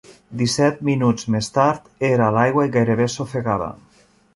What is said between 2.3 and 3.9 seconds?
a l'aigua i gairebé s'ofegava.